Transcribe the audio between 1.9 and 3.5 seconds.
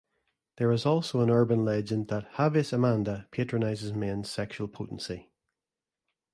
that "Havis Amanda"